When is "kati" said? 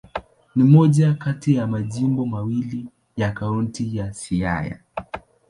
1.13-1.55